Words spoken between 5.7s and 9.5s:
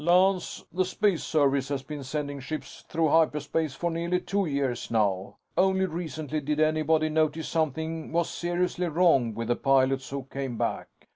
recently did anybody notice something was seriously wrong with